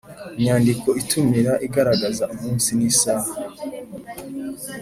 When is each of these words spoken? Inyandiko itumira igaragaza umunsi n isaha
Inyandiko 0.39 0.87
itumira 1.01 1.53
igaragaza 1.67 2.23
umunsi 2.33 2.69
n 2.77 2.81
isaha 2.89 3.31